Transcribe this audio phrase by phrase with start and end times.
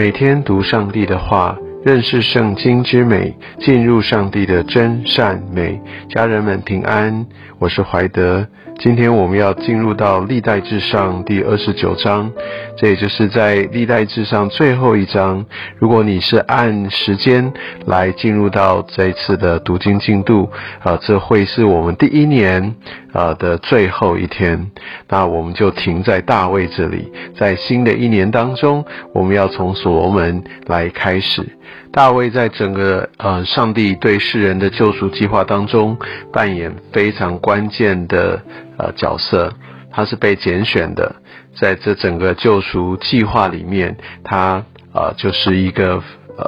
[0.00, 5.80] 每天读上帝的话，认识圣经之美，进入上帝的真善美。
[6.10, 7.26] 家人们平安，
[7.58, 8.46] 我是怀德。
[8.78, 12.30] 今天我们要进入到历代至上第二十九章，
[12.76, 15.44] 这也就是在历代至上最后一章。
[15.78, 17.50] 如果你是按时间
[17.86, 20.50] 来进入到这一次的读经进度，
[20.82, 22.74] 啊，这会是我们第一年
[23.12, 24.70] 啊的最后一天。
[25.08, 28.84] 那我们就停在大卫这里，在新的一年当中，
[29.14, 31.46] 我们要从所罗门来开始。
[31.92, 35.98] 大卫在整个呃上帝对世人的救赎计划当中
[36.32, 38.42] 扮演非常关键的
[38.78, 39.52] 呃角色，
[39.90, 41.16] 他是被拣选的，
[41.58, 46.02] 在这整个救赎计划里面，他呃就是一个。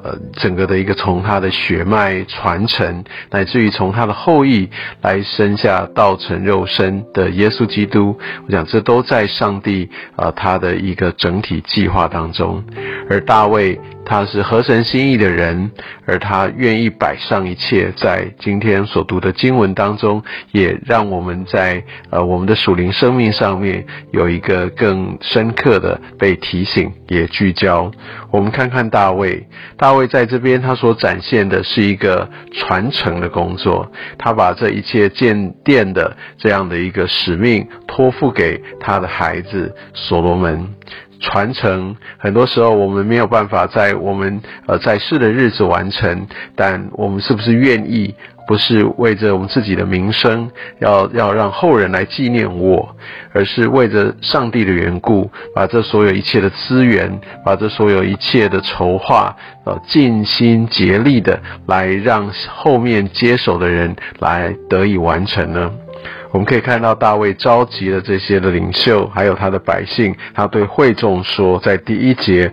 [0.04, 4.68] 呃，整个的一个从他的血脉传承，乃至于从他的后裔
[5.02, 12.64] 来生下道成肉身的耶稣基督，我想这都在上帝啊他的一个整体计划当中。
[13.10, 15.70] 而大卫他是合神心意的人，
[16.06, 20.22] 而他愿意摆上一切，在今天所读的经文当中，
[20.52, 27.90] 也让我们在呃我们的属灵生命上面有一个更深刻的被提醒，也聚焦。
[28.30, 29.46] 我们看看大卫。
[29.82, 40.72] 大卫在这边，他所展现的是一个传承的工作，他把这一切建殿的这样的一个使命托付给他的孩子所罗门。
[41.22, 48.14] 传承很多时候我们没有办法在我们呃在世的日子完成，但我们是不是愿意？
[48.44, 50.50] 不是为着我们自己的名声，
[50.80, 52.96] 要要让后人来纪念我，
[53.32, 59.34] 而是为着上帝的缘故，把这所有一切的资源，把这所有一切的筹划，
[59.64, 65.70] 呃，尽心竭力的来让后面接手的人来得以完成呢？
[66.32, 72.50] 我们可以看到大卫召集了这些的领袖，还有他的百姓，他对会众说，在第一节。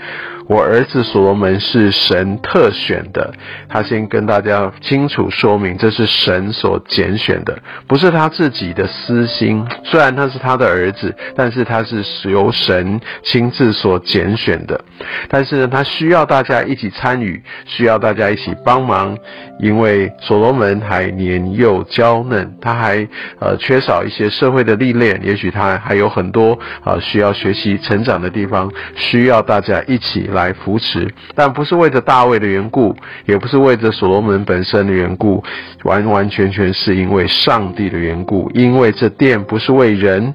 [0.50, 3.32] 我儿子所罗门是神特选的，
[3.68, 9.64] 他先跟大家清楚说明，这是神所拣选的，不是他自己的私心。
[9.84, 14.84] 虽然他是他的儿子，但是他是由神亲自所拣选的。
[15.28, 19.16] 但是呢，他需要大家一起参与，需要大家一起帮忙，
[19.60, 23.08] 因为所罗门还年幼娇嫩，他还
[23.40, 30.52] 呃缺少一些社会的历练，也许他还有很多啊需要学习成长的地方，需要大家一起来。
[30.52, 32.96] 扶持，但不是为着大卫的缘故，
[33.28, 35.44] 也不是为着所罗门本身的缘故，
[35.84, 38.50] 完完全全是因为上帝的缘故。
[38.56, 40.34] 因为这殿不是为人，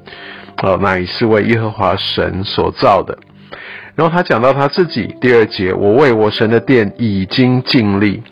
[0.63, 3.19] 哦，乃是为耶和华神所造的。
[3.95, 8.23] 然后他讲到他自己第二节，我为我神的殿已经尽力，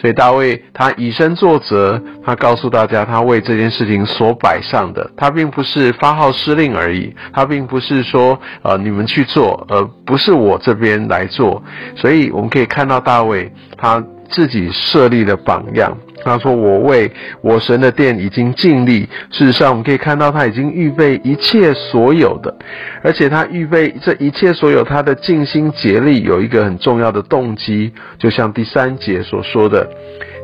[0.00, 11.62] 所以大卫他以身作则，他告诉大家他为这件事情所摆上的，他并不是发号施令而已，他并不是说呃你们去做，而不是我这边来做，
[11.94, 15.96] 所以我们可以看到大卫他自己设立的榜样。
[16.24, 17.10] 他说：“我为
[17.40, 19.08] 我神的殿已经尽力。
[19.32, 22.56] 事实上，我们可以看到他已经预备一切所有的，
[23.02, 29.84] 而且他预备这一切所有，他的尽心竭力有一个很重要的动机，就像第三节所说的，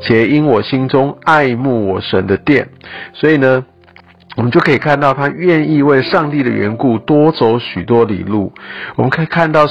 [0.03, 2.69] 且因我心中爱慕我神的殿，
[3.13, 3.65] 所以呢，
[4.37, 8.53] 我们就可以看到他愿意为上帝的缘故多走许多里路。
[8.97, 9.65] 我们可以看到，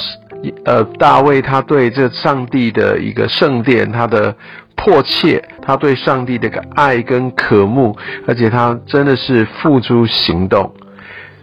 [0.65, 4.35] 呃，大卫他对这上帝的一个圣殿，他的。”
[4.79, 10.71] 迫切，他对上帝的个爱跟渴慕，而且他真的是付诸行动。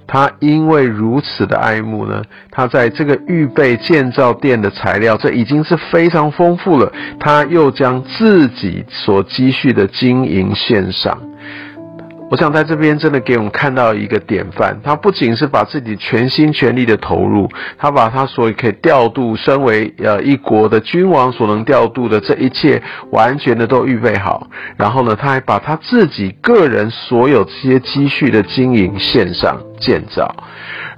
[0.07, 2.23] 他因为如此的爱慕呢，
[2.53, 6.93] 他在这个预备建造殿的材料，这已经是非常丰富了。
[7.19, 11.19] 他又将自己所积蓄的金银献上。
[12.35, 30.35] 我想在这边真的给我们看到一个典范，他不仅是把自己全心全力的投入，他把他所可以调度身为呃一国的君王所能调度的这一切，完全的都预备好，然后呢，他还把他自己个人所有这些积蓄的经营线上建造。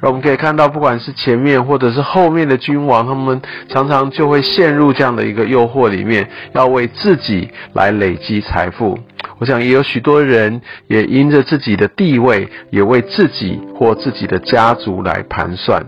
[0.01, 8.99] 而我们可以看到，不管是前面或者是后面的君王，他们常常就会陷入这样的一个诱惑里面，要为自己来累积财富。
[9.39, 15.85] 我想也有许多人也因着自己的地位，也为自己或自己的家族来盘算。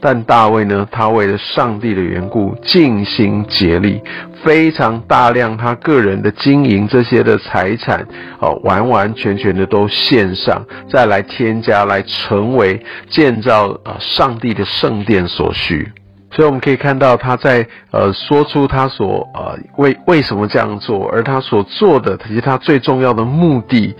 [0.00, 4.00] 但大卫呢，他为了上帝的缘故，尽心竭力，
[4.44, 8.06] 非常大量他个人的经营这些的财产，
[8.38, 15.90] 哦，完完全全的都献上，再来添加，来成为建造啊上帝的圣殿所需。
[16.30, 23.94] 所以我们可以看到他在呃说出他所呃为为什么这样做，而他所做的其实他最重要的目的，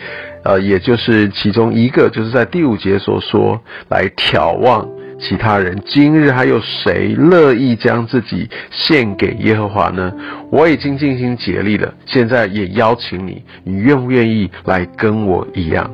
[0.45, 4.87] 呃，也就是其中一个，就是在第五节所说来眺望
[5.19, 5.81] 其他人。
[5.87, 10.13] 今日还有谁乐意将自己献给耶和华呢？
[10.51, 15.91] 我已经尽心竭力了，现在也邀请你，你愿不愿意来跟我一样？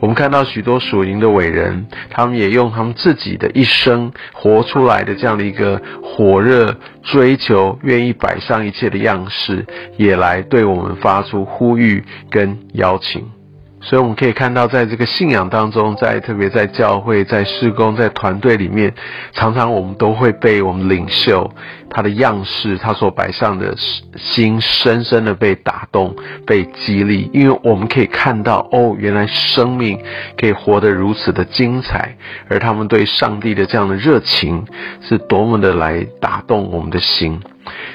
[0.00, 9.66] 我们看到许多属灵的伟人，他们也用他们自己的一生活出来的这样的一个火热追求，愿意摆上一切的样式，
[9.96, 13.37] 也来对我们发出呼吁跟邀请。
[13.80, 18.92] 所以我们可以看到，在这个信仰当中，在特别在教会、在施工、在团队里面，
[19.32, 21.48] 常常我们都会被我们领袖
[21.88, 23.72] 他的样式、他所摆上的
[24.16, 26.14] 心，深深的被打动、
[26.44, 27.30] 被激励。
[27.32, 29.98] 因为我们可以看到，哦，原来生命
[30.36, 32.16] 可以活得如此的精彩，
[32.48, 34.66] 而他们对上帝的这样的热情，
[35.00, 37.40] 是多么的来打动我们的心。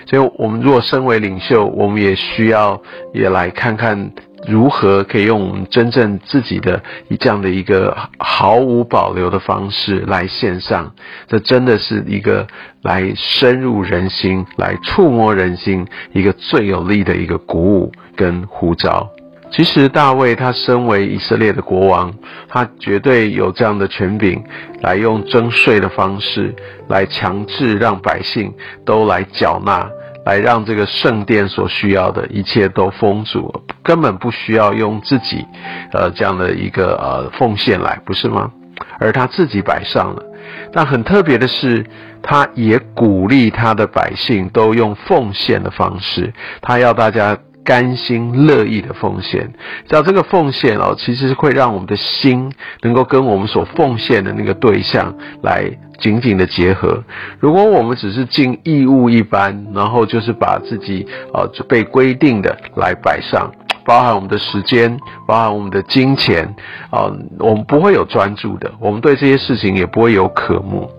[0.05, 2.81] 所以，我们如果身为领袖，我们也需要
[3.13, 4.11] 也来看看。
[4.47, 10.91] 如何可以用我们真正自己的以这样的一个毫无保留的方式来献上？
[11.27, 12.45] 这真的是一个
[12.81, 19.09] 来深入人心、来触摸人心一个最有力的一个鼓舞跟呼召。
[19.51, 22.11] 其实大卫他身为以色列的国王，
[22.49, 24.43] 他绝对有这样的权柄，
[24.81, 26.55] 来用征税的方式
[26.87, 28.51] 来强制让百姓
[28.83, 29.87] 都来缴纳。
[30.25, 33.51] 来让这个圣殿所需要的一切都封住，
[33.83, 35.45] 根本不需要用自己，
[35.91, 38.51] 呃，这样的一个呃奉献来，不是吗？
[38.99, 40.23] 而他自己摆上了，
[40.71, 41.85] 但很特别的是，
[42.21, 47.37] 他也鼓励他的百姓都用奉献的方式，他要大家。
[47.63, 49.53] 甘心乐意的奉献，
[49.87, 52.51] 只要这个奉献哦，其实是会让我们的心
[52.81, 55.65] 能够跟我们所奉献的那个对象来
[55.99, 57.01] 紧紧的结合。
[57.39, 63.49] 如果我们只是尽义务一般，然后就是把自己呃被规定的来摆上，
[63.85, 66.43] 包含我们的时间，包含我们的金钱
[66.89, 67.09] 啊，
[67.39, 70.89] 我们不会有专注的，我们对这些事情也不会有渴慕。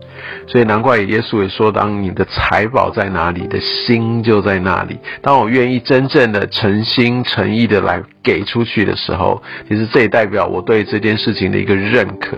[0.47, 4.99] 所以难怪耶稣也说：“当你的财宝在哪里，的心就在那里。
[5.23, 12.37] 当我愿意真正的诚心诚意的来给出去的时候，其实这也代表我对这件事情的一个认可。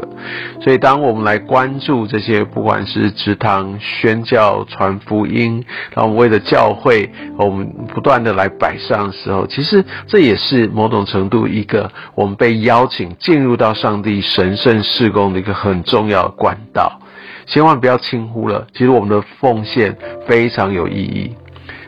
[0.61, 17.01] 所以，当我们来关注这些，不管是职堂宣教、传福音，当我们为了教会，我们不断的来摆上的时候，其实这也是某种程度一个我们被邀请进入到上帝神圣事工的一个很重要的管道。”
[17.47, 19.97] 千万不要轻忽了，其实我们的奉献
[20.27, 21.35] 非常有意义。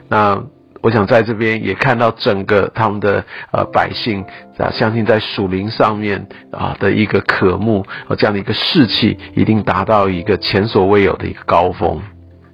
[0.08, 0.40] 那
[0.80, 4.24] 我想在这边也看到整个他们的呃百姓
[4.56, 12.00] 啊，相信在属灵上面啊的一个渴慕和这样的一个士气，一定达到一个前所未有的一个高峰。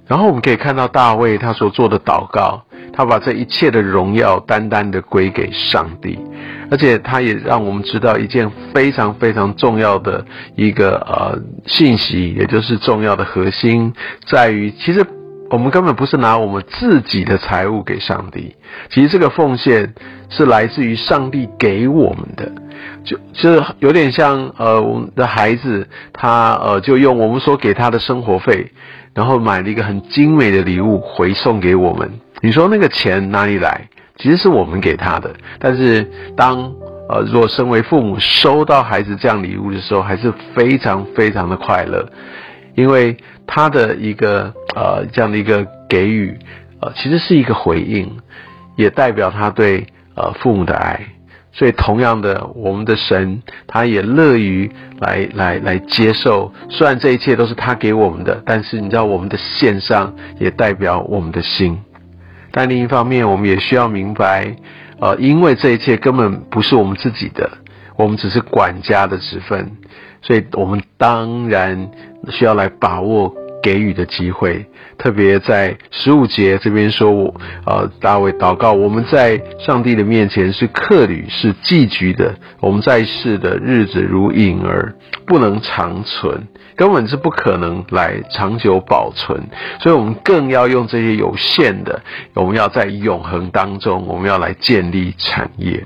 [0.07, 2.63] 然后我们可以看到大卫他所做的祷告。
[2.97, 6.17] 他把这一切的荣耀单单的归给上帝，
[6.69, 10.25] 而且他也让我们知道一件非常非常重要的
[10.55, 13.93] 一个呃信息，也就是重要的核心
[14.27, 15.05] 在于，其实
[15.49, 18.55] 我们根本不是拿我们自己的财物给上帝，
[18.89, 19.93] 其实这个奉献
[20.29, 22.51] 是来自于上帝给我们的，
[23.03, 28.71] 就就是有点像呃我们的孩子，他呃就用我们所给他的生活费，
[29.13, 32.11] 然后买了一个很精美的礼物回送给我们。
[32.41, 33.87] 你说那个钱哪里来？
[34.17, 35.33] 其实是我们给他的。
[35.59, 36.73] 但是当
[37.07, 42.03] 呃，如果身为父母收到孩子这样礼物的时候，还是非常非常的快乐，
[42.73, 46.35] 因为他的一个呃这样的一个给予，
[46.81, 48.11] 呃，其实是一个回应，
[48.75, 50.99] 也代表他对呃父母的爱。
[51.53, 54.69] 所以，同样的，我们的神他也乐于
[54.99, 56.51] 来来来接受。
[56.69, 61.79] 虽然这一切都是他给我们的，但是你知道，我们的献上也代表我们的心。
[62.57, 64.55] 但另一方面，我们也需要明白，
[64.97, 67.51] 呃，因为这一切根本不是我们自己的，
[67.97, 69.69] 我们只是管家的职分，
[70.21, 71.91] 所以我们当然
[72.29, 73.35] 需要来把握。
[73.65, 74.63] 给予的机会，
[74.95, 77.33] 特别在十五节这边说，我
[77.65, 82.35] 呃，大卫祷告，我们在上帝的面前是客旅，是寄居的。
[82.59, 84.93] 我们在世的日子如影儿，
[85.25, 89.41] 不能长存，根本是不可能来长久保存。
[89.79, 91.99] 所以，我们更要用这些有限的，
[92.35, 95.83] 我们要在永恒当中，我们要来建立产业。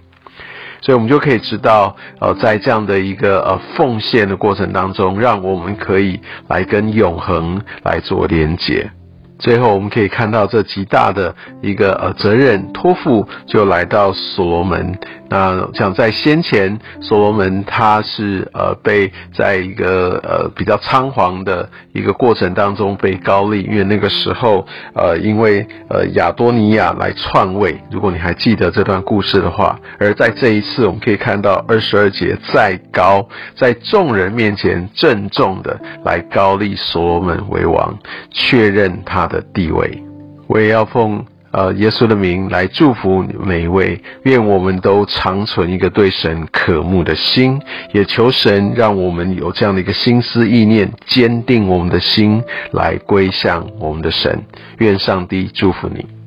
[0.81, 8.89] 所以，我们就可以知道，呃，在这样的一个呃奉献的过程当中，让我们可以来跟永恒来做连接。
[9.39, 14.97] 最后我们可以看到这极大的一个呃责任托付，就来到所罗门。
[15.31, 24.65] 那像在先前，所罗门他是呃被在一个呃比较仓皇的一个过程当中被高利，因为那个时候
[24.95, 33.23] 呃因为呃亚多尼亚来篡位，如果你还记得这段故事的话，而在这一次我们可以看到二十二节再高，
[33.55, 37.95] 在众人面前郑重的来高立所罗门为王，
[38.31, 40.03] 确认他的地位。
[40.47, 41.23] 我也要奉。
[41.51, 47.59] 呃，耶稣的名来祝福每一位，愿我们都长存一个对神渴慕的心，
[47.91, 54.39] 也求神让我们有这样的一个心思意念，坚定我们的心来归向我们的神。
[54.77, 56.18] 愿上帝祝福你。